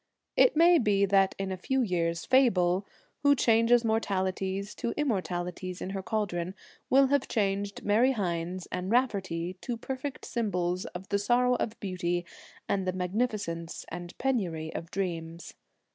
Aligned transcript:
It 0.35 0.55
may 0.55 0.79
be 0.79 1.05
that 1.05 1.35
in 1.37 1.51
a 1.51 1.57
few 1.57 1.83
years 1.83 2.25
Fable, 2.25 2.87
who 3.21 3.35
changes 3.35 3.85
mortalities 3.85 4.73
to 4.73 4.95
immortalities 4.97 5.79
in 5.79 5.91
her 5.91 6.01
cauldron, 6.01 6.55
will 6.89 7.09
have 7.09 7.27
changed 7.27 7.83
Mary 7.85 8.13
Hynes 8.13 8.67
and 8.71 8.89
Raftery 8.91 9.57
to 9.61 9.77
perfect 9.77 10.25
symbols 10.25 10.85
of 10.85 11.09
the 11.09 11.19
sorrow 11.19 11.53
of 11.53 11.79
beauty 11.79 12.25
and 12.67 12.81
of 12.87 12.91
the 12.91 12.97
magnificence 12.97 13.85
and 13.89 14.17
penury 14.17 14.73
of 14.73 14.89
dreams. 14.89 15.53